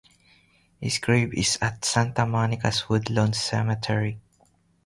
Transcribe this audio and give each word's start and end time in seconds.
His 0.81 0.97
grave 0.97 1.31
is 1.35 1.59
at 1.61 1.85
Santa 1.85 2.25
Monica's 2.25 2.89
Woodlawn 2.89 3.33
Cemetery. 3.33 4.19